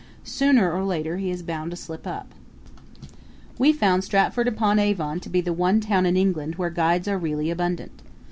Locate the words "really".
7.19-7.51